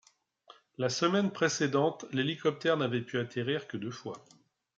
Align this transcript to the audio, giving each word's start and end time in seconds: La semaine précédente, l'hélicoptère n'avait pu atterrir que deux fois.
La 0.79 0.89
semaine 0.89 1.29
précédente, 1.31 2.05
l'hélicoptère 2.11 2.75
n'avait 2.75 3.03
pu 3.03 3.19
atterrir 3.19 3.67
que 3.67 3.77
deux 3.77 3.91
fois. 3.91 4.25